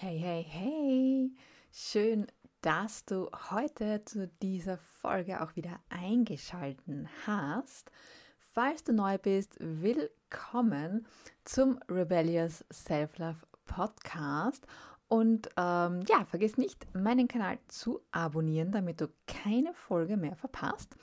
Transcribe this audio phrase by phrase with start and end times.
[0.00, 1.32] Hey, hey, hey!
[1.72, 2.28] Schön,
[2.60, 7.90] dass du heute zu dieser Folge auch wieder eingeschalten hast.
[8.52, 11.04] Falls du neu bist, willkommen
[11.44, 14.68] zum Rebellious Self-Love Podcast.
[15.08, 20.94] Und ähm, ja, vergiss nicht, meinen Kanal zu abonnieren, damit du keine Folge mehr verpasst.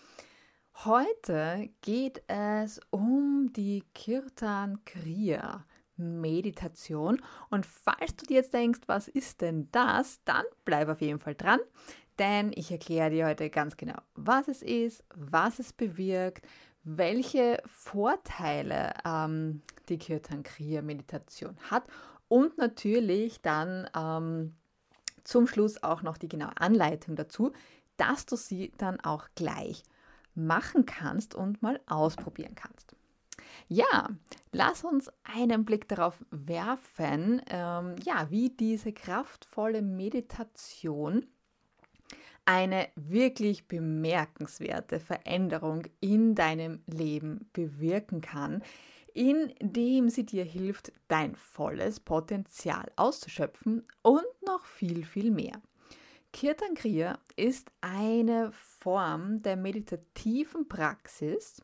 [0.85, 5.65] Heute geht es um die Kirtan Kriya
[5.97, 7.21] Meditation.
[7.49, 11.35] Und falls du dir jetzt denkst, was ist denn das, dann bleib auf jeden Fall
[11.35, 11.59] dran,
[12.19, 16.45] denn ich erkläre dir heute ganz genau, was es ist, was es bewirkt,
[16.83, 21.83] welche Vorteile ähm, die Kirtan Kriya Meditation hat
[22.27, 24.55] und natürlich dann ähm,
[25.23, 27.51] zum Schluss auch noch die genaue Anleitung dazu,
[27.97, 29.83] dass du sie dann auch gleich
[30.35, 32.95] machen kannst und mal ausprobieren kannst.
[33.67, 34.09] Ja,
[34.51, 41.25] lass uns einen Blick darauf werfen, ähm, ja, wie diese kraftvolle Meditation
[42.45, 48.63] eine wirklich bemerkenswerte Veränderung in deinem Leben bewirken kann,
[49.13, 55.59] indem sie dir hilft, dein volles Potenzial auszuschöpfen und noch viel, viel mehr.
[56.33, 61.61] Kirtan Kriya ist eine Form der meditativen Praxis,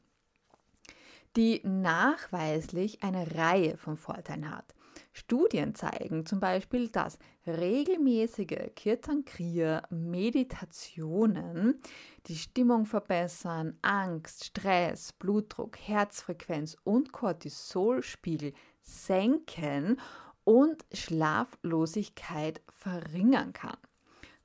[1.35, 4.73] die nachweislich eine Reihe von Vorteilen hat.
[5.13, 11.81] Studien zeigen zum Beispiel, dass regelmäßige Kirtan Kriya Meditationen
[12.27, 19.99] die Stimmung verbessern, Angst, Stress, Blutdruck, Herzfrequenz und Cortisolspiegel senken
[20.43, 23.77] und Schlaflosigkeit verringern kann.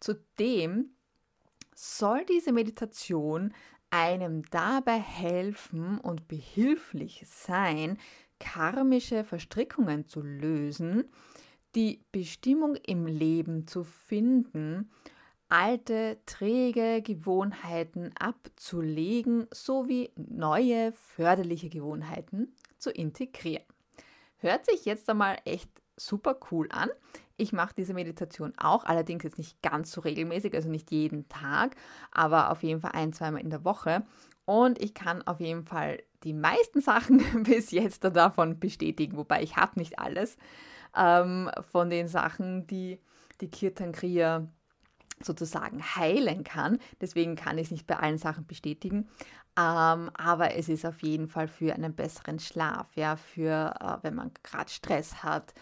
[0.01, 0.91] Zudem
[1.75, 3.53] soll diese Meditation
[3.91, 7.99] einem dabei helfen und behilflich sein,
[8.39, 11.05] karmische Verstrickungen zu lösen,
[11.75, 14.91] die Bestimmung im Leben zu finden,
[15.49, 23.65] alte, träge Gewohnheiten abzulegen sowie neue, förderliche Gewohnheiten zu integrieren.
[24.39, 26.91] Hört sich jetzt einmal echt super cool an.
[27.37, 31.77] Ich mache diese Meditation auch, allerdings jetzt nicht ganz so regelmäßig, also nicht jeden Tag,
[32.11, 34.05] aber auf jeden Fall ein, zweimal in der Woche.
[34.47, 39.57] Und ich kann auf jeden Fall die meisten Sachen bis jetzt davon bestätigen, wobei ich
[39.57, 40.37] habe nicht alles
[40.97, 42.99] ähm, von den Sachen, die
[43.41, 44.49] die Kirtan Kriya
[45.23, 46.79] sozusagen heilen kann.
[47.01, 49.09] Deswegen kann ich es nicht bei allen Sachen bestätigen.
[49.59, 54.15] Ähm, aber es ist auf jeden Fall für einen besseren Schlaf, ja, für äh, wenn
[54.15, 55.55] man gerade Stress hat,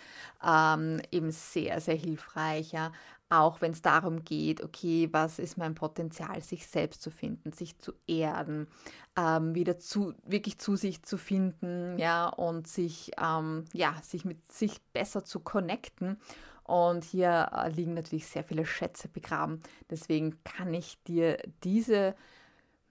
[0.45, 2.91] ähm, eben sehr, sehr hilfreich, ja.
[3.31, 7.79] Auch wenn es darum geht, okay, was ist mein Potenzial, sich selbst zu finden, sich
[7.79, 8.69] zu erden,
[9.17, 14.53] ähm, wieder zu, wirklich zu sich zu finden, ja, und sich, ähm, ja, sich mit
[14.53, 16.19] sich besser zu connecten.
[16.65, 19.61] Und hier äh, liegen natürlich sehr viele Schätze begraben.
[19.91, 22.15] Deswegen kann ich dir diese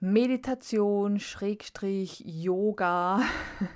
[0.00, 3.20] Meditation, Schrägstrich, Yoga,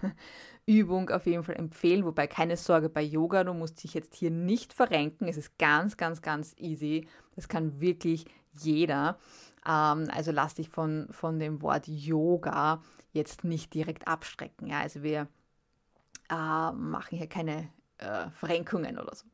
[0.69, 2.05] Übung auf jeden Fall empfehlen.
[2.05, 5.27] Wobei keine Sorge bei Yoga, du musst dich jetzt hier nicht verrenken.
[5.27, 7.09] Es ist ganz, ganz, ganz easy.
[7.35, 9.19] Das kann wirklich jeder.
[9.67, 14.69] Ähm, also lass dich von, von dem Wort Yoga jetzt nicht direkt abstrecken.
[14.69, 14.81] Ja?
[14.81, 15.27] Also wir
[16.31, 19.25] äh, machen hier keine äh, Verrenkungen oder so.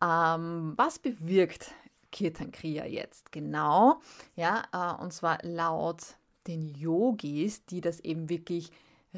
[0.00, 1.74] Ähm, was bewirkt
[2.12, 4.00] Kirtan Kriya jetzt genau.
[4.36, 8.70] Ja, äh, und zwar laut den Yogis, die das eben wirklich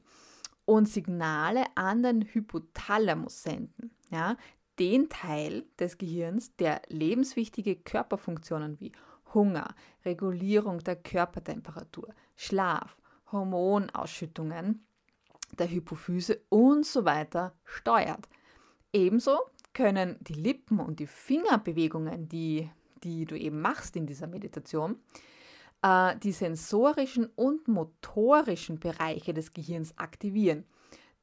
[0.65, 3.91] und Signale an den Hypothalamus senden.
[4.11, 4.39] Ja,
[4.79, 8.93] den Teil des Gehirns, der lebenswichtige Körperfunktionen wie
[9.35, 9.75] Hunger,
[10.05, 12.97] Regulierung der Körpertemperatur, Schlaf,
[13.33, 14.87] Hormonausschüttungen
[15.59, 18.29] der Hypophyse und so weiter steuert.
[18.93, 19.39] Ebenso
[19.73, 22.71] können die Lippen- und die Fingerbewegungen, die,
[23.03, 24.99] die du eben machst in dieser Meditation,
[25.83, 30.65] äh, die sensorischen und motorischen Bereiche des Gehirns aktivieren.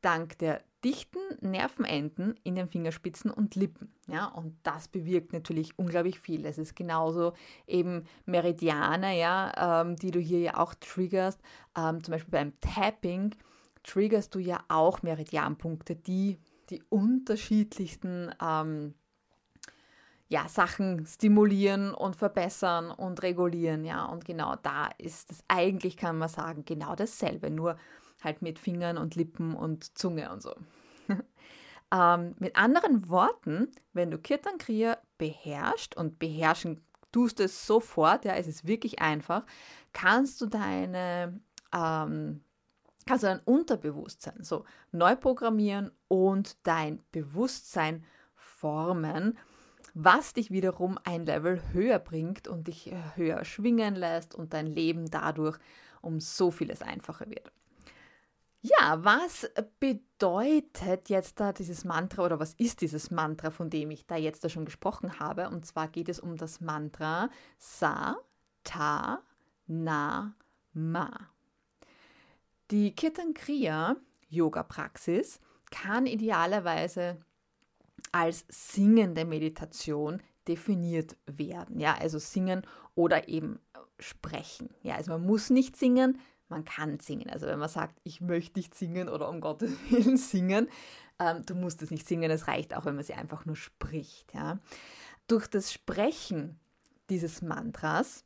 [0.04, 3.94] Dank der dichten Nervenenden in den Fingerspitzen und Lippen.
[4.08, 6.46] Ja, und das bewirkt natürlich unglaublich viel.
[6.46, 7.34] Es ist genauso
[7.68, 11.40] eben Meridiane, ja, ähm, die du hier ja auch triggerst.
[11.78, 13.34] Ähm, zum Beispiel beim Tapping
[13.84, 16.40] triggerst du ja auch Meridianpunkte, die
[16.70, 18.94] die unterschiedlichsten ähm,
[20.28, 23.86] ja, Sachen stimulieren und verbessern und regulieren.
[23.86, 27.78] Ja, und genau da ist es eigentlich, kann man sagen, genau dasselbe, nur
[28.24, 30.56] halt mit Fingern und Lippen und Zunge und so.
[31.94, 36.82] ähm, mit anderen Worten, wenn du Kirtan Kriya beherrschst und beherrschen
[37.12, 39.46] tust es sofort, ja, es ist wirklich einfach,
[39.94, 41.40] kannst du deine
[41.74, 42.44] ähm,
[43.06, 48.04] kannst du dein Unterbewusstsein so neu programmieren und dein Bewusstsein
[48.36, 49.38] formen,
[49.94, 55.10] was dich wiederum ein Level höher bringt und dich höher schwingen lässt und dein Leben
[55.10, 55.58] dadurch
[56.02, 57.52] um so vieles einfacher wird.
[58.66, 59.46] Ja, was
[59.82, 64.42] bedeutet jetzt da dieses Mantra oder was ist dieses Mantra, von dem ich da jetzt
[64.46, 65.50] da schon gesprochen habe?
[65.50, 68.16] Und zwar geht es um das Mantra Sa,
[68.64, 69.22] Ta,
[69.68, 70.34] Na,
[70.72, 71.12] Ma.
[72.72, 73.98] Die Kirtan Kriya
[74.30, 77.18] Yoga Praxis kann idealerweise
[78.14, 81.82] als singende Meditation definiert werden.
[81.82, 82.66] Ja, also singen
[82.96, 83.60] oder eben
[84.00, 84.70] sprechen.
[84.84, 87.30] Ja, also man muss nicht singen, man kann singen.
[87.30, 90.70] Also wenn man sagt, ich möchte nicht singen oder um Gottes Willen singen,
[91.20, 94.34] ähm, du musst es nicht singen, es reicht auch, wenn man sie einfach nur spricht.
[94.34, 94.60] Ja.
[95.28, 96.60] Durch das Sprechen
[97.10, 98.26] dieses Mantras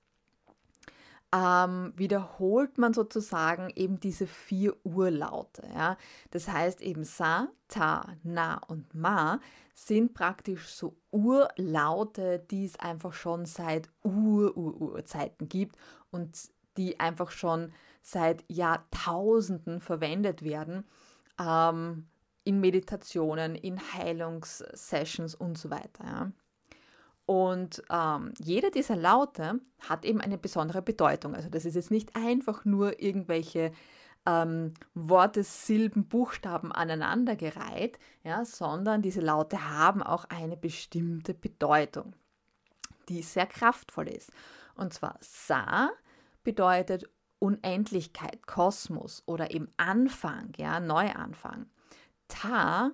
[1.34, 5.68] ähm, wiederholt man sozusagen eben diese vier Urlaute.
[5.74, 5.98] Ja?
[6.32, 9.40] Das heißt eben Sa, Ta, Na und Ma
[9.74, 15.78] sind praktisch so Urlaute, die es einfach schon seit Ur-Ur-Urzeiten gibt
[16.12, 17.74] und die einfach schon
[18.08, 20.86] seit Jahrtausenden verwendet werden
[21.38, 22.08] ähm,
[22.46, 26.06] in Meditationen, in Heilungssessions und so weiter.
[26.06, 26.32] Ja.
[27.26, 31.36] Und ähm, jeder dieser Laute hat eben eine besondere Bedeutung.
[31.36, 33.74] Also das ist jetzt nicht einfach nur irgendwelche
[34.26, 42.14] ähm, Worte, Silben, Buchstaben aneinandergereiht, ja, sondern diese Laute haben auch eine bestimmte Bedeutung,
[43.10, 44.32] die sehr kraftvoll ist.
[44.76, 45.90] Und zwar Sa
[46.46, 51.68] bedeutet Unendlichkeit, Kosmos oder eben Anfang, ja, Neuanfang.
[52.28, 52.92] Ta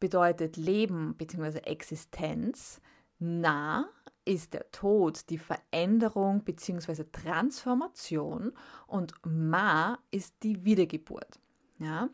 [0.00, 1.58] bedeutet Leben bzw.
[1.58, 2.80] Existenz.
[3.18, 3.88] Na
[4.24, 7.04] ist der Tod, die Veränderung bzw.
[7.10, 8.52] Transformation
[8.86, 11.40] und Ma ist die Wiedergeburt.
[11.78, 12.10] Ja?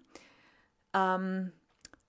[0.93, 1.53] Ähm,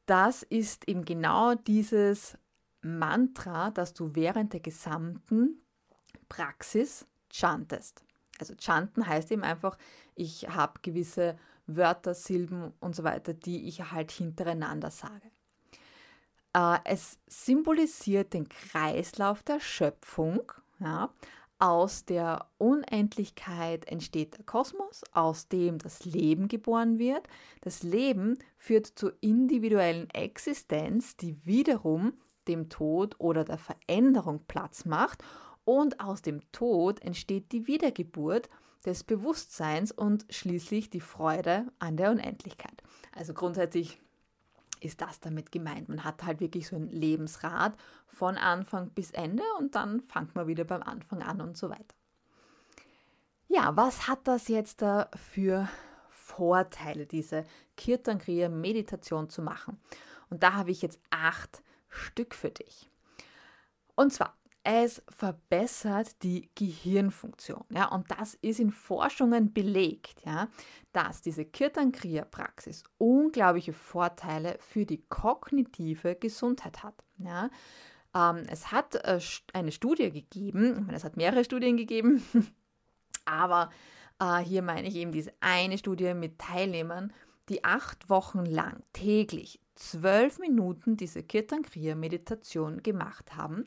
[0.06, 2.38] das ist eben genau dieses
[2.82, 5.60] Mantra, das du während der gesamten
[6.30, 8.04] Praxis chantest.
[8.40, 9.78] Also chanten heißt eben einfach,
[10.16, 11.38] ich habe gewisse
[11.68, 15.32] Wörter, Silben und so weiter, die ich halt hintereinander sage.
[16.54, 20.52] Äh, es symbolisiert den Kreislauf der Schöpfung.
[20.80, 21.10] Ja.
[21.58, 27.28] Aus der Unendlichkeit entsteht der Kosmos, aus dem das Leben geboren wird.
[27.62, 32.14] Das Leben führt zur individuellen Existenz, die wiederum
[32.50, 35.24] dem Tod oder der Veränderung Platz macht.
[35.66, 38.50] Und aus dem Tod entsteht die Wiedergeburt
[38.86, 42.84] des Bewusstseins und schließlich die Freude an der Unendlichkeit.
[43.14, 44.00] Also grundsätzlich
[44.80, 45.90] ist das damit gemeint.
[45.90, 47.76] Man hat halt wirklich so ein Lebensrad
[48.08, 51.96] von Anfang bis Ende und dann fängt man wieder beim Anfang an und so weiter.
[53.48, 55.68] Ja, was hat das jetzt da für
[56.10, 57.46] Vorteile, diese
[57.78, 59.80] Kirtan Kriya Meditation zu machen?
[60.30, 62.90] Und da habe ich jetzt acht Stück für dich.
[63.96, 64.36] Und zwar
[64.66, 67.64] es verbessert die Gehirnfunktion.
[67.70, 70.48] Ja, und das ist in Forschungen belegt, ja,
[70.92, 76.96] dass diese Kirtan-Kriya-Praxis unglaubliche Vorteile für die kognitive Gesundheit hat.
[77.20, 77.52] Ja.
[78.16, 79.20] Ähm, es hat äh,
[79.54, 82.24] eine Studie gegeben, ich meine, es hat mehrere Studien gegeben,
[83.26, 83.70] aber
[84.20, 87.14] äh, hier meine ich eben diese eine Studie mit Teilnehmern,
[87.50, 93.66] die acht Wochen lang täglich zwölf Minuten diese Kirtan-Kriya-Meditation gemacht haben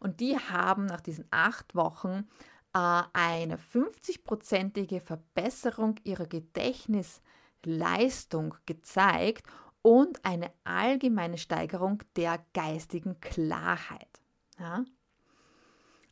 [0.00, 2.28] und die haben nach diesen acht Wochen
[2.74, 9.46] äh, eine 50-prozentige Verbesserung ihrer Gedächtnisleistung gezeigt
[9.82, 14.20] und eine allgemeine Steigerung der geistigen Klarheit.
[14.58, 14.84] Ja?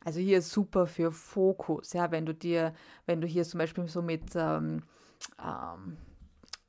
[0.03, 2.73] Also hier ist super für Fokus, ja, wenn du dir,
[3.05, 4.83] wenn du hier zum Beispiel so mit, ähm,
[5.37, 5.97] ähm,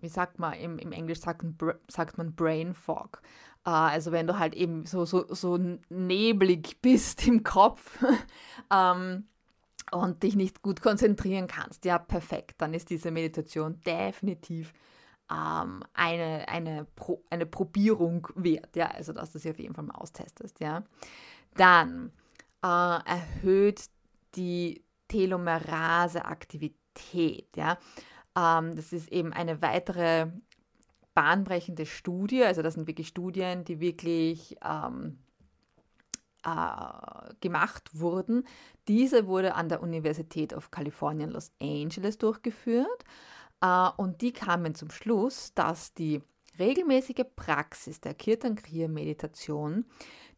[0.01, 1.45] wie sagt man, im, im Englisch sagt,
[1.87, 3.23] sagt man Brain Fog,
[3.71, 5.59] also wenn du halt eben so, so, so
[5.89, 8.03] neblig bist im Kopf
[8.73, 9.27] ähm,
[9.91, 12.57] und dich nicht gut konzentrieren kannst, ja, perfekt.
[12.59, 14.73] Dann ist diese Meditation definitiv
[15.31, 18.75] ähm, eine, eine, Pro, eine Probierung wert.
[18.77, 20.61] Ja, also dass du sie auf jeden Fall mal austestest.
[20.61, 20.85] Ja.
[21.55, 22.13] Dann
[22.63, 23.85] äh, erhöht
[24.35, 27.57] die Telomerase-Aktivität.
[27.57, 27.79] Ja.
[28.37, 30.29] Ähm, das ist eben eine weitere
[31.19, 32.45] bahnbrechende Studie.
[32.45, 35.19] Also das sind wirklich Studien, die wirklich ähm,
[36.45, 38.45] äh, gemacht wurden.
[38.87, 43.05] Diese wurde an der Universität of California in Los Angeles durchgeführt
[43.61, 46.23] äh, und die kamen zum Schluss, dass die
[46.61, 49.87] regelmäßige Praxis der Kirtan Kriya Meditation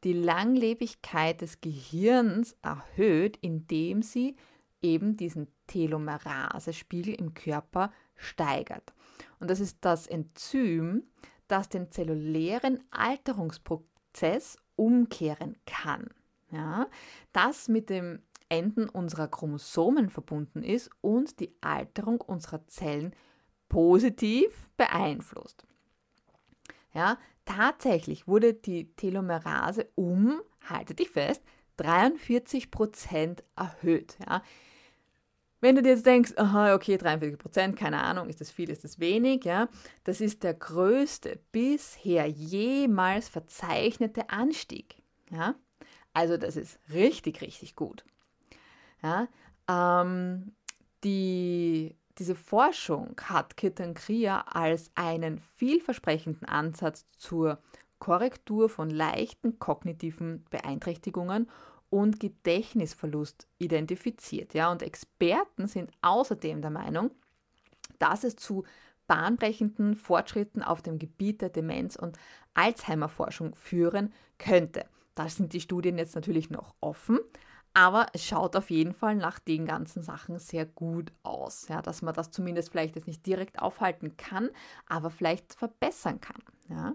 [0.03, 4.35] die Langlebigkeit des Gehirns erhöht, indem sie
[4.81, 8.95] eben diesen Telomerase-Spiegel im Körper steigert.
[9.39, 11.05] Und das ist das Enzym,
[11.49, 16.09] das den zellulären Alterungsprozess umkehren kann.
[16.51, 16.89] Ja,
[17.33, 23.15] das mit dem Enden unserer Chromosomen verbunden ist und die Alterung unserer Zellen
[23.69, 25.65] positiv beeinflusst.
[26.93, 31.43] Ja, tatsächlich wurde die Telomerase um, halte dich fest,
[31.77, 34.19] 43 Prozent erhöht.
[34.27, 34.43] Ja.
[35.61, 38.85] Wenn du dir jetzt denkst, aha, okay, 43 Prozent, keine Ahnung, ist das viel, ist
[38.85, 39.69] das wenig, ja,
[40.05, 44.97] das ist der größte bisher jemals verzeichnete Anstieg.
[45.31, 45.55] Ja.
[46.13, 48.05] Also das ist richtig, richtig gut.
[49.03, 49.29] Ja,
[49.69, 50.53] ähm,
[51.05, 57.59] die, diese Forschung hat Kirtan Kriya als einen vielversprechenden Ansatz zur
[57.99, 61.49] Korrektur von leichten kognitiven Beeinträchtigungen
[61.91, 64.55] und Gedächtnisverlust identifiziert.
[64.55, 67.11] Ja, und Experten sind außerdem der Meinung,
[67.99, 68.65] dass es zu
[69.07, 72.17] bahnbrechenden Fortschritten auf dem Gebiet der Demenz- und
[72.55, 74.87] Alzheimer-Forschung führen könnte.
[75.17, 77.19] Da sind die Studien jetzt natürlich noch offen,
[77.75, 82.03] aber es schaut auf jeden Fall nach den ganzen Sachen sehr gut aus, ja, dass
[82.03, 84.51] man das zumindest vielleicht jetzt nicht direkt aufhalten kann,
[84.87, 86.43] aber vielleicht verbessern kann.
[86.69, 86.95] Ja.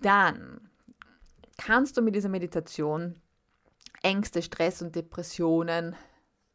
[0.00, 0.68] Dann
[1.56, 3.14] kannst du mit dieser Meditation
[4.02, 5.94] Ängste, Stress und Depressionen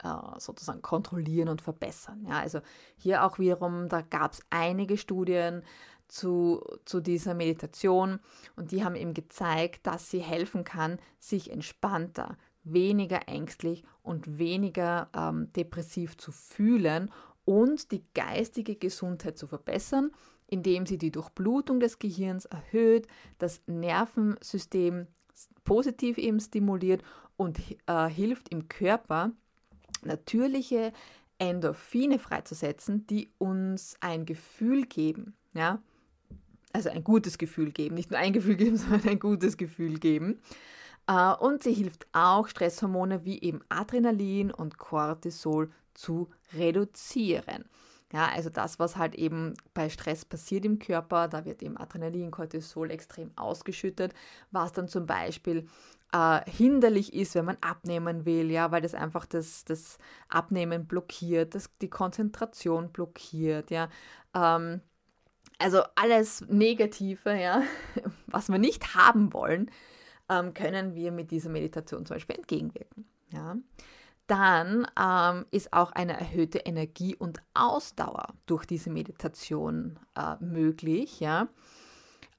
[0.03, 2.25] äh, sozusagen kontrollieren und verbessern.
[2.27, 2.59] Ja, also
[2.97, 5.63] hier auch wiederum, da gab es einige Studien
[6.07, 8.19] zu, zu dieser Meditation
[8.55, 15.09] und die haben eben gezeigt, dass sie helfen kann, sich entspannter, weniger ängstlich und weniger
[15.15, 17.11] ähm, depressiv zu fühlen
[17.45, 20.11] und die geistige Gesundheit zu verbessern,
[20.47, 25.07] indem sie die Durchblutung des Gehirns erhöht, das Nervensystem
[25.63, 27.03] positiv eben stimuliert
[27.36, 29.32] und äh, hilft im Körper,
[30.03, 30.94] natürliche
[31.39, 35.36] Endorphine freizusetzen, die uns ein Gefühl geben.
[35.53, 35.82] Ja?
[36.74, 37.96] Also ein gutes Gefühl geben.
[37.96, 40.39] Nicht nur ein Gefühl geben, sondern ein gutes Gefühl geben.
[41.08, 47.65] Äh, und sie hilft auch, Stresshormone wie eben Adrenalin und Cortisol zu reduzieren.
[48.13, 52.31] Ja, also das, was halt eben bei Stress passiert im Körper, da wird eben Adrenalin,
[52.31, 54.13] Cortisol extrem ausgeschüttet,
[54.49, 55.67] was dann zum Beispiel
[56.13, 59.97] äh, hinderlich ist, wenn man abnehmen will, ja, weil das einfach das, das
[60.29, 63.89] Abnehmen blockiert, das, die Konzentration blockiert, ja.
[64.33, 64.79] Ähm,
[65.59, 67.63] also alles Negative, ja,
[68.27, 69.69] was wir nicht haben wollen,
[70.29, 73.05] ähm, können wir mit dieser Meditation zum Beispiel entgegenwirken.
[73.33, 73.57] Ja.
[74.27, 81.19] Dann ähm, ist auch eine erhöhte Energie und Ausdauer durch diese Meditation äh, möglich.
[81.22, 81.48] Ja.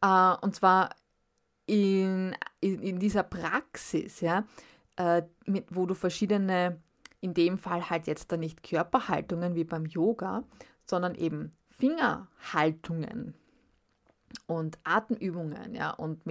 [0.02, 0.90] Äh, und zwar
[1.66, 4.44] in, in, in dieser Praxis, ja,
[4.96, 6.80] äh, mit, wo du verschiedene,
[7.20, 10.44] in dem Fall halt jetzt dann nicht Körperhaltungen wie beim Yoga,
[10.84, 13.34] sondern eben Fingerhaltungen
[14.46, 16.26] und Atemübungen, ja, und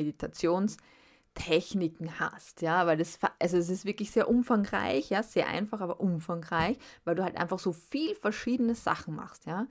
[1.37, 5.99] Meditationstechniken hast, ja, weil das, also es ist wirklich sehr umfangreich, ja, sehr einfach, aber
[5.99, 9.67] umfangreich, weil du halt einfach so viel verschiedene Sachen machst, ja.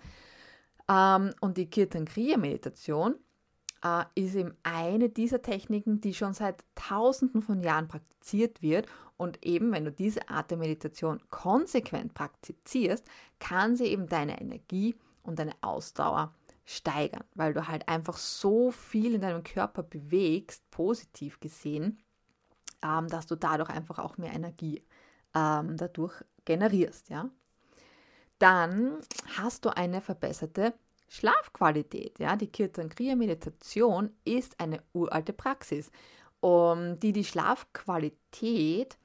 [0.88, 3.16] Ähm, und die Kirtan Kriya Meditation
[3.82, 8.86] äh, ist eben eine dieser Techniken, die schon seit Tausenden von Jahren praktiziert wird.
[9.16, 13.04] Und eben, wenn du diese Art der Meditation konsequent praktizierst,
[13.40, 16.32] kann sie eben deine Energie und deine Ausdauer
[16.66, 22.02] steigern, weil du halt einfach so viel in deinem Körper bewegst, positiv gesehen,
[22.82, 24.84] ähm, dass du dadurch einfach auch mehr Energie
[25.34, 27.08] ähm, dadurch generierst.
[27.08, 27.30] Ja?
[28.38, 28.98] Dann
[29.38, 30.74] hast du eine verbesserte
[31.08, 35.92] Schlafqualität, ja, die Kirtan Kriya Meditation ist eine uralte Praxis,
[36.40, 38.98] um, die die Schlafqualität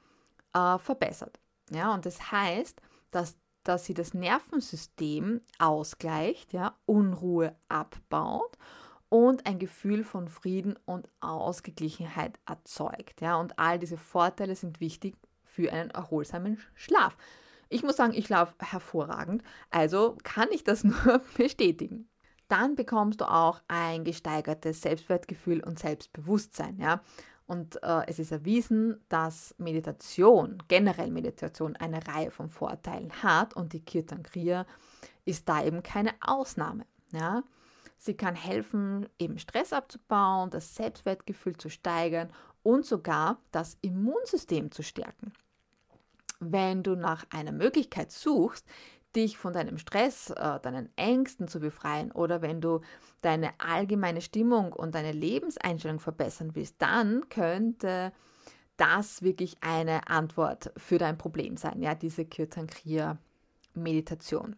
[0.54, 1.40] äh, verbessert.
[1.70, 8.58] Ja, und das heißt, dass, dass sie das Nervensystem ausgleicht, ja, Unruhe abbaut
[9.10, 13.22] und ein Gefühl von Frieden und Ausgeglichenheit erzeugt.
[13.22, 17.18] Ja, und all diese Vorteile sind wichtig für einen erholsamen Schlaf.
[17.70, 22.08] Ich muss sagen, ich schlafe hervorragend, also kann ich das nur bestätigen.
[22.48, 26.78] dann bekommst du auch ein gesteigertes Selbstwertgefühl und Selbstbewusstsein.
[26.80, 27.02] Ja?
[27.52, 33.74] Und äh, es ist erwiesen, dass Meditation, generell Meditation, eine Reihe von Vorteilen hat und
[33.74, 34.66] die Kirtan Kriya
[35.26, 36.86] ist da eben keine Ausnahme.
[37.12, 37.44] Ja?
[37.98, 42.32] Sie kann helfen, eben Stress abzubauen, das Selbstwertgefühl zu steigern
[42.64, 45.34] und sogar das Immunsystem zu stärken.
[46.40, 48.66] Wenn du nach einer Möglichkeit suchst,
[49.16, 52.82] dich von deinem Stress, äh, deinen Ängsten zu befreien oder wenn du
[53.22, 58.12] deine allgemeine Stimmung und deine Lebenseinstellung verbessern willst, dann könnte
[58.78, 63.18] das wirklich eine Antwort für dein Problem sein, ja, diese Kirtan Kriya
[63.74, 64.56] Meditation.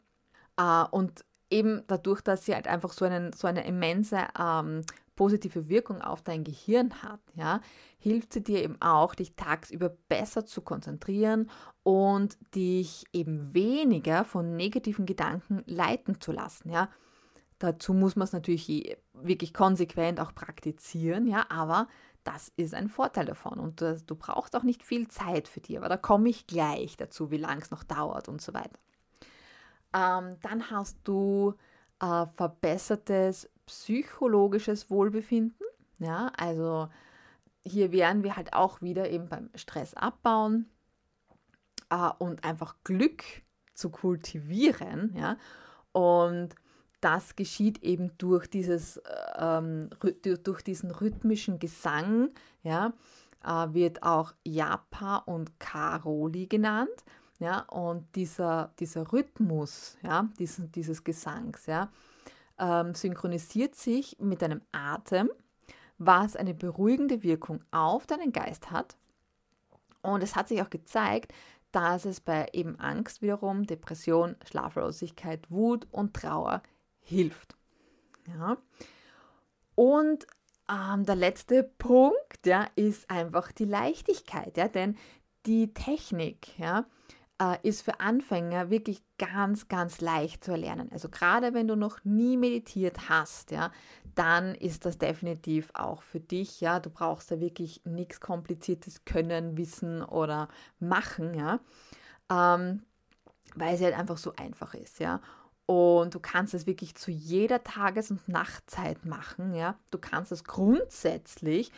[0.58, 4.82] Äh, und eben dadurch, dass sie halt einfach so, einen, so eine immense ähm,
[5.16, 7.62] positive Wirkung auf dein Gehirn hat, ja,
[7.98, 11.50] hilft sie dir eben auch, dich tagsüber besser zu konzentrieren
[11.84, 16.90] und dich eben weniger von negativen Gedanken leiten zu lassen, ja.
[17.60, 21.88] Dazu muss man es natürlich wirklich konsequent auch praktizieren, ja, aber
[22.24, 25.78] das ist ein Vorteil davon und du, du brauchst auch nicht viel Zeit für dich,
[25.78, 28.80] aber da komme ich gleich dazu, wie lange es noch dauert und so weiter.
[29.94, 31.54] Ähm, dann hast du
[32.02, 35.66] äh, verbessertes psychologisches Wohlbefinden.
[36.00, 36.90] Ja, also
[37.66, 40.70] hier wären wir halt auch wieder eben beim Stress abbauen
[41.90, 43.24] äh, und einfach Glück
[43.74, 45.16] zu kultivieren.
[45.16, 45.38] Ja,
[45.92, 46.56] und
[47.02, 49.02] das geschieht eben durch, dieses,
[49.38, 49.90] ähm,
[50.44, 52.30] durch diesen rhythmischen Gesang,
[52.64, 52.94] ja,
[53.44, 57.04] äh, wird auch Japa und Karoli genannt.
[57.40, 61.92] Ja, und dieser, dieser Rhythmus ja, diesen, dieses Gesangs ja,
[62.60, 65.30] ähm, synchronisiert sich mit deinem Atem,
[65.98, 68.96] was eine beruhigende Wirkung auf deinen Geist hat.
[70.02, 71.34] Und es hat sich auch gezeigt,
[71.72, 76.62] dass es bei eben Angst wiederum, Depression, Schlaflosigkeit, Wut und Trauer
[77.02, 77.56] hilft.
[78.28, 78.58] Ja.
[79.76, 80.28] Und
[80.70, 84.98] ähm, der letzte Punkt ja, ist einfach die Leichtigkeit, ja, denn
[85.46, 86.86] die Technik, ja,
[87.42, 90.90] äh, ist für Anfänger wirklich ganz, ganz leicht zu erlernen.
[90.92, 93.72] Also gerade wenn du noch nie meditiert hast, ja,
[94.16, 96.80] dann ist das definitiv auch für dich, ja.
[96.80, 101.60] Du brauchst da wirklich nichts Kompliziertes können, wissen oder machen, ja.
[102.32, 102.84] Ähm,
[103.56, 105.22] weil es halt einfach so einfach ist, ja.
[105.66, 109.78] Und du kannst es wirklich zu jeder Tages- und Nachtzeit machen, ja.
[109.92, 111.72] Du kannst es grundsätzlich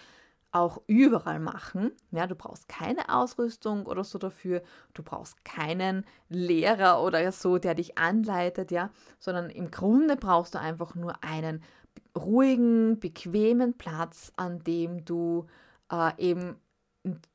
[0.56, 1.92] auch überall machen.
[2.12, 4.64] Ja, du brauchst keine Ausrüstung oder so dafür.
[4.94, 8.90] Du brauchst keinen Lehrer oder so, der dich anleitet, ja,
[9.20, 11.62] sondern im Grunde brauchst du einfach nur einen
[12.18, 15.46] ruhigen, bequemen Platz, an dem du
[15.92, 16.56] äh, eben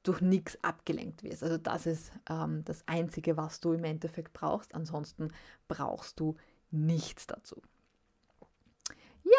[0.02, 1.42] durch nichts abgelenkt wirst.
[1.42, 4.74] Also das ist ähm, das Einzige, was du im Endeffekt brauchst.
[4.74, 5.28] Ansonsten
[5.68, 6.36] brauchst du
[6.70, 7.60] nichts dazu.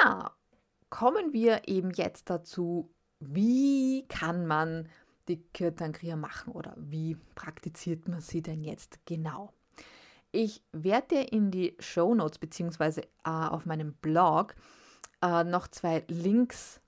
[0.04, 0.32] Ja,
[0.92, 4.90] kommen wir eben jetzt dazu, wie kann man
[5.28, 9.54] die Kirtan-Kriya machen oder wie praktiziert man sie denn jetzt genau?
[10.32, 14.56] Ich werde dir in die Show Notes beziehungsweise äh, auf meinem Blog
[15.22, 16.82] äh, noch zwei Links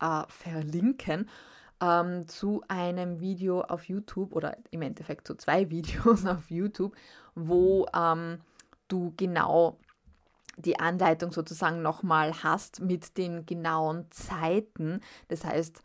[0.00, 1.28] äh, verlinken
[1.80, 6.96] ähm, zu einem Video auf YouTube oder im Endeffekt zu zwei Videos auf YouTube,
[7.34, 8.40] wo ähm,
[8.88, 9.78] du genau
[10.60, 15.00] die Anleitung sozusagen nochmal hast mit den genauen Zeiten.
[15.28, 15.82] Das heißt,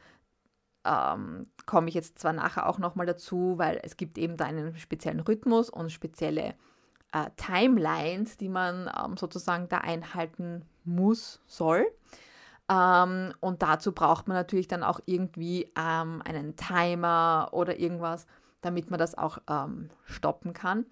[0.86, 4.76] ähm, komme ich jetzt zwar nachher auch nochmal dazu, weil es gibt eben da einen
[4.78, 6.56] speziellen Rhythmus und spezielle
[7.12, 11.88] äh, Timelines, die man ähm, sozusagen da einhalten muss, soll.
[12.70, 18.26] Ähm, und dazu braucht man natürlich dann auch irgendwie ähm, einen Timer oder irgendwas,
[18.62, 20.86] damit man das auch ähm, stoppen kann.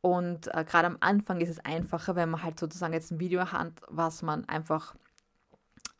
[0.00, 3.50] Und äh, gerade am Anfang ist es einfacher, wenn man halt sozusagen jetzt ein Video
[3.50, 4.94] hat, was man einfach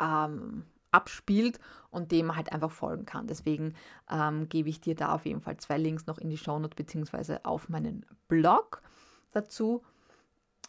[0.01, 1.59] ähm, abspielt
[1.91, 3.27] und dem man halt einfach folgen kann.
[3.27, 3.75] Deswegen
[4.11, 7.45] ähm, gebe ich dir da auf jeden Fall zwei Links noch in die Shownote beziehungsweise
[7.45, 8.83] auf meinen Blog
[9.33, 9.83] dazu,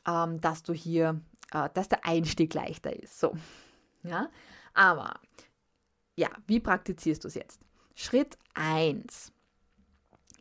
[0.06, 3.20] ähm, dass du hier, äh, dass der Einstieg leichter ist.
[3.20, 3.36] So,
[4.04, 4.30] ja,
[4.74, 5.20] aber
[6.16, 7.62] ja, wie praktizierst du es jetzt?
[7.96, 9.32] Schritt 1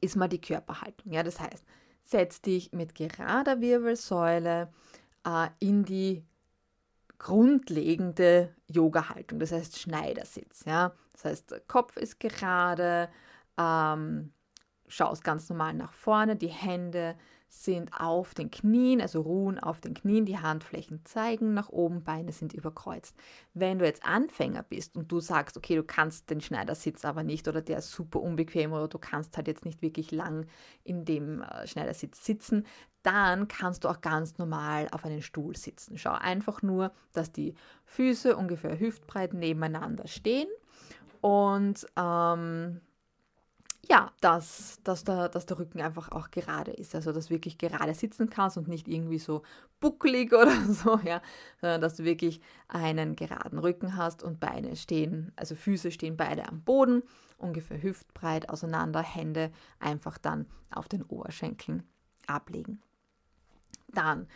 [0.01, 1.13] ist mal die Körperhaltung.
[1.13, 1.65] Ja, das heißt,
[2.07, 4.73] setz dich mit gerader Wirbelsäule
[5.27, 6.25] äh, in die
[7.19, 10.65] grundlegende Yoga-Haltung, das heißt Schneidersitz.
[10.65, 10.93] Ja?
[11.13, 13.09] Das heißt, Kopf ist gerade,
[13.59, 14.33] ähm,
[14.87, 17.17] schaust ganz normal nach vorne, die Hände
[17.65, 22.33] sind auf den Knien, also ruhen auf den Knien, die Handflächen zeigen nach oben, Beine
[22.33, 23.17] sind überkreuzt.
[23.55, 27.49] Wenn du jetzt Anfänger bist und du sagst, okay, du kannst den Schneidersitz aber nicht
[27.49, 30.47] oder der ist super unbequem oder du kannst halt jetzt nicht wirklich lang
[30.85, 32.67] in dem äh, Schneidersitz sitzen,
[33.03, 35.97] dann kannst du auch ganz normal auf einen Stuhl sitzen.
[35.97, 40.49] Schau einfach nur, dass die Füße ungefähr hüftbreit nebeneinander stehen
[41.21, 42.81] und ähm,
[43.89, 46.95] ja, dass, dass, der, dass der Rücken einfach auch gerade ist.
[46.95, 49.43] Also, dass du wirklich gerade sitzen kannst und nicht irgendwie so
[49.81, 51.21] bucklig oder so, ja,
[51.61, 56.49] sondern dass du wirklich einen geraden Rücken hast und Beine stehen, also Füße stehen beide
[56.49, 57.03] am Boden,
[57.39, 61.85] ungefähr hüftbreit auseinander, Hände einfach dann auf den Oberschenkeln
[62.27, 62.81] ablegen.
[63.89, 64.27] Dann,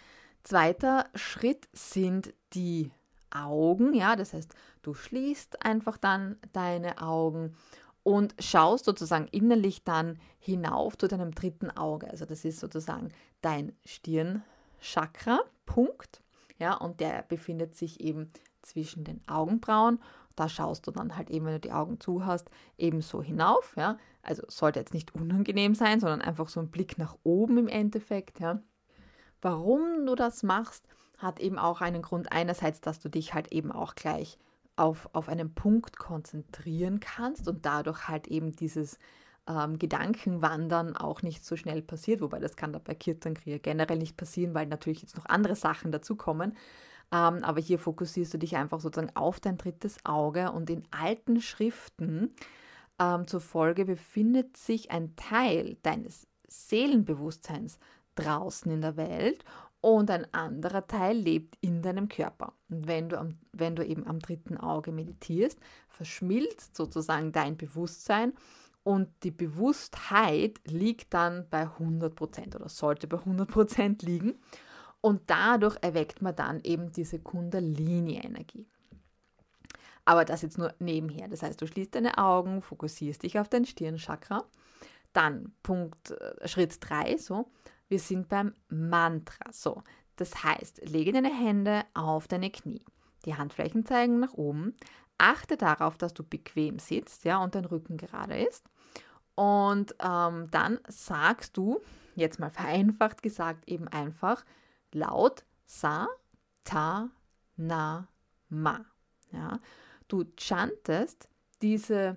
[0.42, 2.92] zweiter Schritt sind die
[3.30, 7.56] Augen, ja, das heißt, du schließt einfach dann deine Augen
[8.02, 12.08] und schaust sozusagen innerlich dann hinauf zu deinem dritten Auge.
[12.10, 13.08] Also das ist sozusagen
[13.42, 16.22] dein Stirnchakra, Punkt.
[16.58, 18.30] Ja, und der befindet sich eben
[18.62, 19.98] zwischen den Augenbrauen.
[20.36, 23.74] Da schaust du dann halt eben, wenn du die Augen zu hast, eben so hinauf.
[23.76, 23.98] Ja.
[24.22, 28.40] Also sollte jetzt nicht unangenehm sein, sondern einfach so ein Blick nach oben im Endeffekt.
[28.40, 28.62] Ja.
[29.42, 30.86] Warum du das machst,
[31.18, 32.32] hat eben auch einen Grund.
[32.32, 34.38] Einerseits, dass du dich halt eben auch gleich
[34.80, 38.98] auf, auf einen Punkt konzentrieren kannst und dadurch halt eben dieses
[39.46, 44.16] ähm, Gedankenwandern auch nicht so schnell passiert, wobei das kann da bei Kirtankriya generell nicht
[44.16, 46.56] passieren, weil natürlich jetzt noch andere Sachen dazukommen.
[47.12, 51.42] Ähm, aber hier fokussierst du dich einfach sozusagen auf dein drittes Auge und in alten
[51.42, 52.34] Schriften
[52.98, 57.78] ähm, zur Folge befindet sich ein Teil deines Seelenbewusstseins
[58.14, 59.44] draußen in der Welt
[59.80, 62.52] und ein anderer Teil lebt in deinem Körper.
[62.68, 68.34] Und wenn du, am, wenn du eben am dritten Auge meditierst, verschmilzt sozusagen dein Bewusstsein
[68.82, 74.38] und die Bewusstheit liegt dann bei 100% oder sollte bei 100% liegen.
[75.02, 78.66] Und dadurch erweckt man dann eben diese Kundalini-Energie.
[80.04, 81.28] Aber das jetzt nur nebenher.
[81.28, 84.44] Das heißt, du schließt deine Augen, fokussierst dich auf dein Stirnchakra.
[85.12, 87.50] Dann Punkt, äh, Schritt 3, so,
[87.90, 89.53] wir sind beim Mantra.
[89.53, 89.83] So,
[90.16, 92.85] das heißt, lege deine Hände auf deine Knie.
[93.24, 94.74] Die Handflächen zeigen nach oben.
[95.18, 98.64] Achte darauf, dass du bequem sitzt, ja, und dein Rücken gerade ist.
[99.35, 101.81] Und ähm, dann sagst du,
[102.14, 104.44] jetzt mal vereinfacht gesagt, eben einfach
[104.92, 106.09] laut Sa,
[106.64, 107.11] Ta,
[107.57, 108.09] Na,
[108.48, 108.85] Ma.
[109.33, 109.61] Ja.
[110.09, 111.29] Du chantest
[111.62, 112.16] diese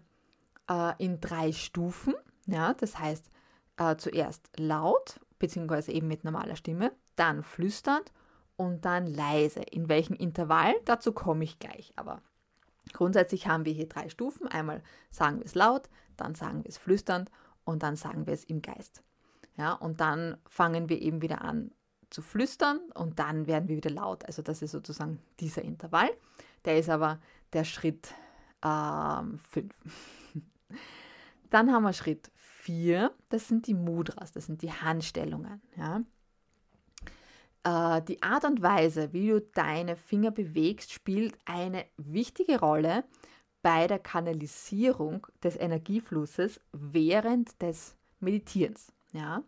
[0.70, 2.14] äh, in drei Stufen.
[2.46, 3.30] Ja, das heißt
[3.78, 8.14] äh, zuerst laut beziehungsweise eben mit normaler Stimme, dann flüsternd
[8.56, 9.60] und dann leise.
[9.60, 11.92] In welchem Intervall, dazu komme ich gleich.
[11.98, 12.22] Aber
[12.94, 14.48] grundsätzlich haben wir hier drei Stufen.
[14.48, 17.30] Einmal sagen wir es laut, dann sagen wir es flüsternd
[17.66, 19.04] und dann sagen wir es im Geist.
[19.58, 21.72] Ja, und dann fangen wir eben wieder an
[22.10, 24.26] zu flüstern und dann werden wir wieder laut.
[24.26, 26.10] Also das ist sozusagen dieser Intervall.
[26.64, 27.20] Der ist aber
[27.52, 28.14] der Schritt
[28.62, 28.64] 5.
[28.64, 29.40] Ähm,
[31.50, 35.60] dann haben wir Schritt 4, das sind die Mudras, das sind die Handstellungen.
[35.76, 36.04] Ja.
[37.98, 43.04] Äh, die Art und Weise, wie du deine Finger bewegst, spielt eine wichtige Rolle
[43.64, 48.94] bei der Kanalisierung des Energieflusses während des Meditierens.
[49.14, 49.42] Ja.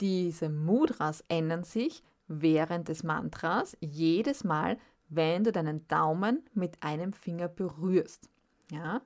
[0.00, 7.12] Diese Mudras ändern sich während des Mantras jedes Mal, wenn du deinen Daumen mit einem
[7.12, 8.30] Finger berührst.
[8.70, 9.02] Ja.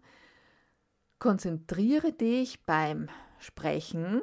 [1.19, 3.09] Konzentriere dich beim
[3.41, 4.23] Sprechen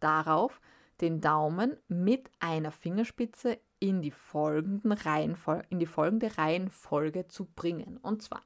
[0.00, 0.60] darauf,
[1.00, 7.96] den Daumen mit einer Fingerspitze in die, folgenden Reihenfol in die folgende Reihenfolge zu bringen.
[7.98, 8.42] Und zwar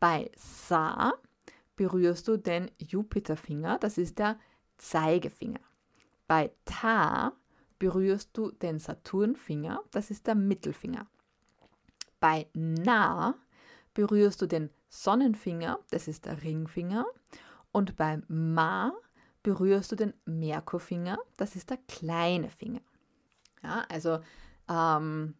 [0.00, 1.14] bei Sa
[1.76, 4.38] berührst du den Jupiterfinger, das ist der
[4.76, 5.60] Zeigefinger.
[6.26, 7.32] Bei Ta
[7.78, 11.06] berührst du den Saturnfinger, das ist der Mittelfinger.
[12.20, 13.34] Bei Na
[13.94, 17.06] berührst du den Sonnenfinger, das ist der Ringfinger.
[17.72, 18.92] Und beim Ma
[19.42, 22.80] berührst du den Merkurfinger, das ist der kleine Finger.
[23.62, 24.20] Ja, also,
[24.68, 25.34] ähm,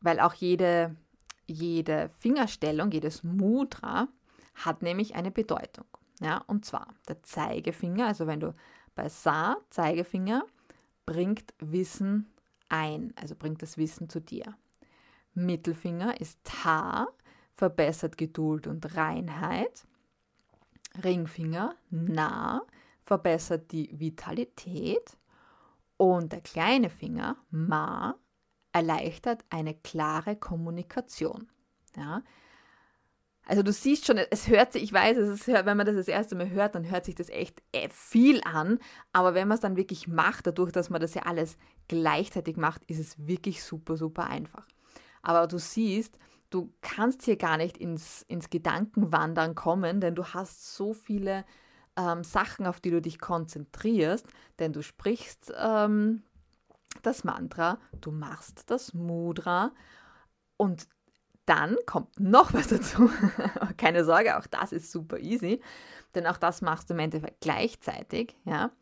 [0.00, 0.96] weil auch jede,
[1.46, 4.08] jede Fingerstellung, jedes Mudra
[4.54, 5.86] hat nämlich eine Bedeutung.
[6.20, 8.54] Ja, und zwar der Zeigefinger, also wenn du
[8.94, 10.46] bei Sa, Zeigefinger,
[11.04, 12.32] bringt Wissen
[12.68, 14.56] ein, also bringt das Wissen zu dir.
[15.34, 17.08] Mittelfinger ist Ta,
[17.54, 19.86] verbessert Geduld und Reinheit.
[21.04, 22.62] Ringfinger, Na,
[23.06, 25.16] verbessert die Vitalität.
[25.96, 28.16] Und der kleine Finger, Ma,
[28.72, 31.48] erleichtert eine klare Kommunikation.
[31.96, 32.22] Ja?
[33.46, 36.34] Also du siehst schon, es hört sich, ich weiß, ist, wenn man das das erste
[36.34, 38.78] Mal hört, dann hört sich das echt äh, viel an.
[39.12, 41.56] Aber wenn man es dann wirklich macht, dadurch, dass man das ja alles
[41.88, 44.66] gleichzeitig macht, ist es wirklich super, super einfach.
[45.22, 46.18] Aber du siehst,
[46.50, 51.44] du kannst hier gar nicht ins, ins Gedankenwandern kommen, denn du hast so viele
[51.96, 54.26] ähm, Sachen, auf die du dich konzentrierst,
[54.58, 56.22] denn du sprichst ähm,
[57.02, 59.72] das Mantra, du machst das Mudra
[60.56, 60.88] und
[61.46, 63.10] dann kommt noch was dazu.
[63.76, 65.60] Keine Sorge, auch das ist super easy,
[66.14, 68.36] denn auch das machst du im Endeffekt gleichzeitig.
[68.44, 68.72] Ja?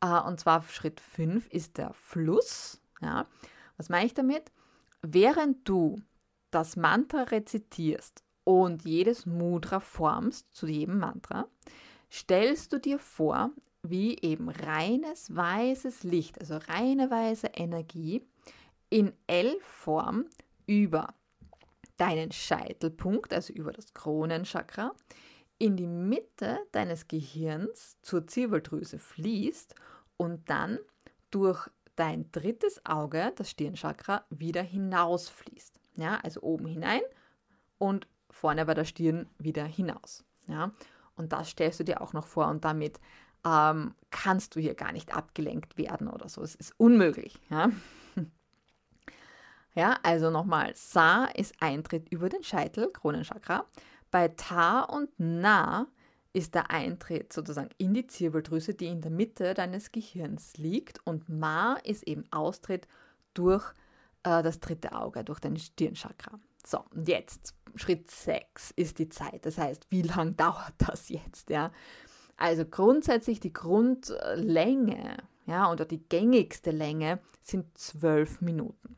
[0.00, 2.80] Äh, und zwar Schritt 5 ist der Fluss.
[3.00, 3.26] Ja?
[3.76, 4.52] Was meine ich damit?
[5.02, 6.00] Während du
[6.50, 11.46] das Mantra rezitierst und jedes Mudra formst zu jedem Mantra,
[12.10, 13.50] stellst du dir vor,
[13.82, 18.26] wie eben reines weißes Licht, also reine weiße Energie
[18.90, 20.26] in L-Form
[20.66, 21.14] über
[21.96, 24.94] deinen Scheitelpunkt, also über das Kronenchakra,
[25.58, 29.74] in die Mitte deines Gehirns zur Zirbeldrüse fließt
[30.16, 30.78] und dann
[31.30, 35.80] durch dein drittes Auge, das Stirnchakra, wieder hinausfließt.
[35.96, 37.02] Ja, also oben hinein
[37.78, 40.24] und vorne bei der Stirn wieder hinaus.
[40.46, 40.72] Ja,
[41.18, 43.00] und das stellst du dir auch noch vor und damit
[43.44, 46.42] ähm, kannst du hier gar nicht abgelenkt werden oder so.
[46.42, 47.40] Es ist unmöglich.
[47.50, 47.70] Ja,
[49.74, 53.64] ja also nochmal, Sa ist Eintritt über den Scheitel, Kronenchakra.
[54.10, 55.86] Bei Ta und Na
[56.32, 61.04] ist der Eintritt sozusagen in die Zirbeldrüse, die in der Mitte deines Gehirns liegt.
[61.06, 62.86] Und Ma ist eben Austritt
[63.34, 63.72] durch
[64.22, 66.38] äh, das dritte Auge, durch dein Stirnchakra.
[66.64, 69.46] So, und jetzt, Schritt 6 ist die Zeit.
[69.46, 71.50] Das heißt, wie lange dauert das jetzt?
[71.50, 71.72] Ja?
[72.36, 75.16] Also grundsätzlich die Grundlänge
[75.48, 78.96] ja, oder die gängigste Länge sind zwölf Minuten.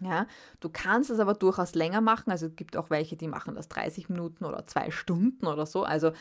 [0.00, 0.26] Ja,
[0.60, 2.30] du kannst es aber durchaus länger machen.
[2.30, 5.84] Also es gibt auch welche, die machen das 30 Minuten oder zwei Stunden oder so.
[5.84, 6.12] Also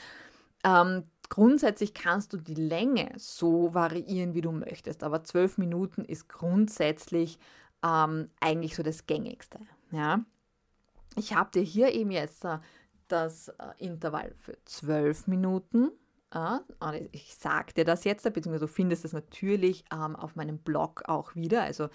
[0.64, 5.04] ähm, grundsätzlich kannst du die Länge so variieren, wie du möchtest.
[5.04, 7.40] Aber zwölf Minuten ist grundsätzlich
[7.84, 9.60] ähm, eigentlich so das Gängigste.
[9.92, 10.24] Ja.
[11.16, 12.46] Ich habe dir hier eben jetzt
[13.08, 15.92] das äh, Intervall für zwölf Minuten.
[16.34, 21.04] Äh, ich sage dir das jetzt, beziehungsweise du findest es natürlich ähm, auf meinem Blog
[21.08, 21.64] auch wieder.
[21.64, 21.90] Also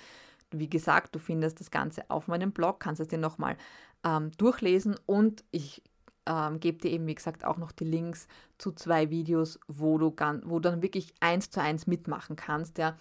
[0.50, 3.56] wie gesagt, du findest das Ganze auf meinem Blog, kannst es dir nochmal
[4.04, 5.82] ähm, durchlesen und ich
[6.26, 8.28] ähm, gebe dir eben, wie gesagt, auch noch die Links
[8.58, 12.78] zu zwei Videos, wo du, ganz, wo du dann wirklich eins zu eins mitmachen kannst,
[12.78, 12.96] ja,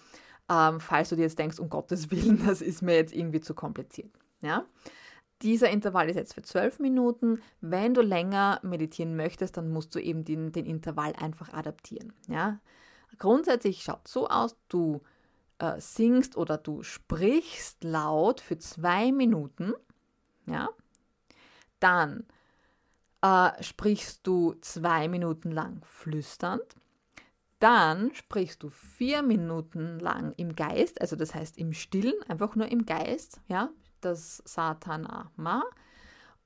[0.49, 3.53] ähm, falls du dir jetzt denkst, um Gottes Willen, das ist mir jetzt irgendwie zu
[3.53, 4.11] kompliziert.
[4.41, 4.65] Ja?
[5.41, 7.41] Dieser Intervall ist jetzt für zwölf Minuten.
[7.61, 12.13] Wenn du länger meditieren möchtest, dann musst du eben den, den Intervall einfach adaptieren.
[12.27, 12.59] Ja?
[13.19, 15.01] Grundsätzlich schaut es so aus, du
[15.59, 19.73] äh, singst oder du sprichst laut für zwei Minuten,
[20.45, 20.69] ja,
[21.79, 22.25] dann
[23.21, 26.75] äh, sprichst du zwei Minuten lang flüsternd,
[27.59, 32.67] dann sprichst du vier Minuten lang im Geist, also das heißt im Stillen, einfach nur
[32.67, 33.69] im Geist, ja,
[34.01, 35.63] das Satana Ma,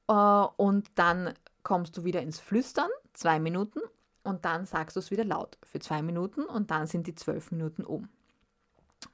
[0.07, 1.33] äh, und dann
[1.63, 3.79] kommst du wieder ins Flüstern, zwei Minuten,
[4.23, 7.51] und dann sagst du es wieder laut für zwei Minuten und dann sind die zwölf
[7.51, 8.09] Minuten um.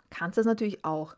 [0.10, 1.16] Kannst das natürlich auch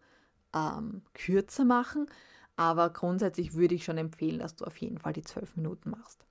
[0.54, 2.08] ähm, kürzer machen,
[2.56, 6.26] aber grundsätzlich würde ich schon empfehlen, dass du auf jeden Fall die zwölf Minuten machst.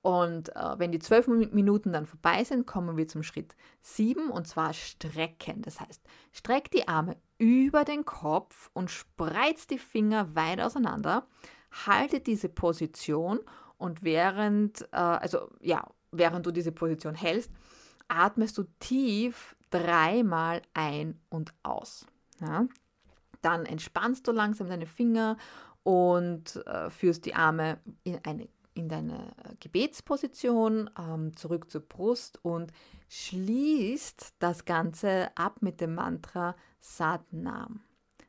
[0.00, 4.46] Und äh, wenn die zwölf Minuten dann vorbei sind, kommen wir zum Schritt 7 und
[4.46, 5.62] zwar strecken.
[5.62, 11.26] Das heißt, streck die Arme über den Kopf und spreiz die Finger weit auseinander.
[11.86, 13.40] Halte diese Position
[13.76, 17.50] und während, äh, also ja, während du diese Position hältst,
[18.08, 22.06] atmest du tief dreimal ein und aus.
[22.40, 22.66] Ja?
[23.42, 25.36] Dann entspannst du langsam deine Finger
[25.84, 32.72] und äh, führst die Arme in, eine, in deine Gebetsposition ähm, zurück zur Brust und
[33.08, 37.80] schließt das Ganze ab mit dem Mantra Satnam,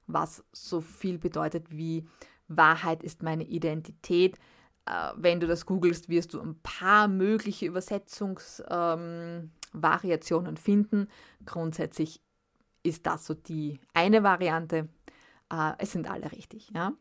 [0.08, 2.06] was so viel bedeutet wie
[2.48, 4.38] Wahrheit ist meine Identität.
[4.86, 9.52] Äh, wenn du das googelst, wirst du ein paar mögliche Übersetzungs- ähm,
[10.58, 11.08] finden.
[11.46, 12.22] Grundsätzlich
[12.84, 14.90] ist das so die eine Variante.
[15.52, 16.72] Äh, es sind alle richtig.
[16.74, 16.94] Ja?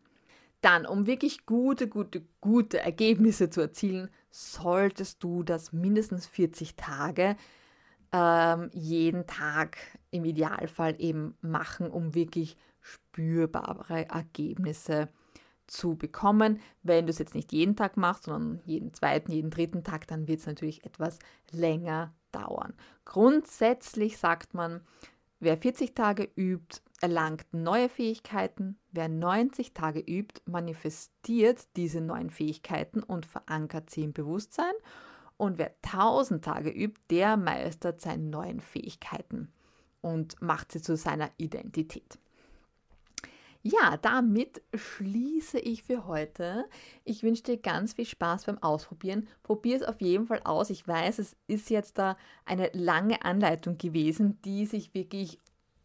[0.61, 7.37] Dann, um wirklich gute, gute, gute Ergebnisse zu erzielen, solltest du das mindestens 40 Tage
[8.13, 9.79] ähm, jeden Tag
[10.11, 15.09] im Idealfall eben machen, um wirklich spürbare Ergebnisse
[15.67, 16.61] zu bekommen.
[16.83, 20.27] Wenn du es jetzt nicht jeden Tag machst, sondern jeden zweiten, jeden dritten Tag, dann
[20.27, 21.19] wird es natürlich etwas
[21.51, 22.75] länger dauern.
[23.05, 24.81] Grundsätzlich sagt man,
[25.41, 28.79] wer 40 Tage übt, erlangt neue Fähigkeiten.
[28.91, 34.73] Wer 90 Tage übt, manifestiert diese neuen Fähigkeiten und verankert sie im Bewusstsein.
[35.39, 39.51] Und wer 1000 Tage übt, der meistert seine neuen Fähigkeiten
[40.03, 42.19] und macht sie zu seiner Identität.
[43.63, 46.65] Ja, damit schließe ich für heute.
[47.05, 49.29] Ich wünsche dir ganz viel Spaß beim Ausprobieren.
[49.43, 50.71] Probier es auf jeden Fall aus.
[50.71, 55.39] Ich weiß, es ist jetzt da eine lange Anleitung gewesen, die sich wirklich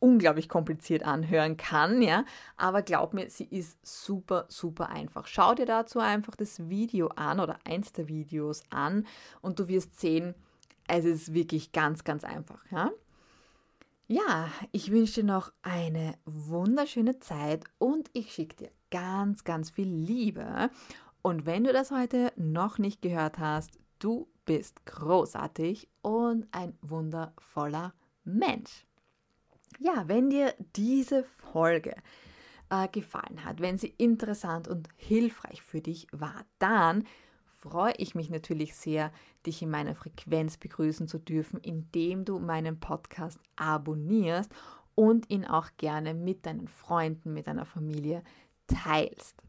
[0.04, 2.26] unglaublich kompliziert anhören kann, ja.
[2.58, 5.28] Aber glaub mir, sie ist super, super einfach.
[5.28, 9.08] Schau dir dazu einfach das Video an oder eins der Videos an
[9.42, 10.36] und du wirst sehen,
[10.90, 12.92] es ist wirklich ganz, ganz einfach, ja.
[14.10, 19.88] Ja, ich wünsche dir noch eine wunderschöne Zeit und ich schicke dir ganz, ganz viel
[19.88, 20.70] Liebe.
[21.22, 27.94] Und wenn du das heute noch nicht gehört hast, du bist großartig und ein wundervoller
[28.26, 28.86] Mensch.
[29.80, 31.96] Ja, wenn dir diese Folge
[32.70, 37.06] äh, gefallen hat, wenn sie interessant und hilfreich für dich war, dann
[37.46, 39.12] freue ich mich natürlich sehr,
[39.46, 44.52] dich in meiner Frequenz begrüßen zu dürfen, indem du meinen Podcast abonnierst
[44.96, 48.24] und ihn auch gerne mit deinen Freunden, mit deiner Familie
[48.68, 49.42] teilst.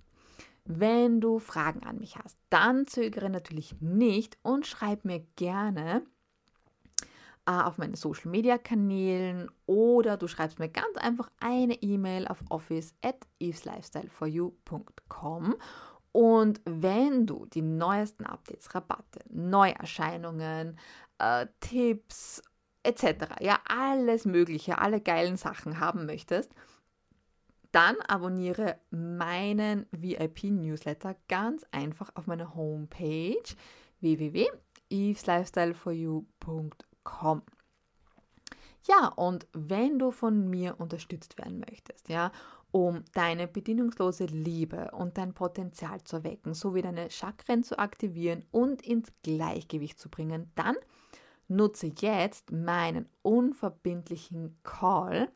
[0.65, 6.03] Wenn du Fragen an mich hast, dann zögere natürlich nicht und schreib mir gerne
[7.47, 12.95] auf meinen Social Media Kanälen oder du schreibst mir ganz einfach eine E-Mail auf office
[13.03, 15.57] at eveslifestyleforyou.com
[16.13, 20.79] und wenn du die neuesten Updates, Rabatte, Neuerscheinungen,
[21.19, 22.41] äh, Tipps
[22.85, 26.55] etc., ja alles Mögliche, alle geilen Sachen haben möchtest,
[27.73, 33.43] dann abonniere meinen VIP-Newsletter ganz einfach auf meiner Homepage
[34.01, 36.94] www.eveslifestyleforyou.com.
[38.87, 42.33] Ja, und wenn du von mir unterstützt werden möchtest, ja,
[42.71, 48.83] um deine bedingungslose Liebe und dein Potenzial zu wecken, sowie deine Chakren zu aktivieren und
[48.83, 50.77] ins Gleichgewicht zu bringen, dann
[51.47, 55.29] nutze jetzt meinen unverbindlichen Call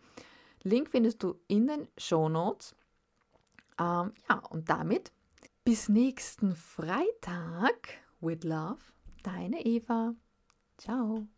[0.63, 2.75] Link findest du in den Show Notes.
[3.79, 5.13] Ähm, ja, und damit
[5.65, 8.01] bis nächsten Freitag.
[8.21, 8.79] With Love,
[9.23, 10.15] deine Eva.
[10.77, 11.29] Ciao.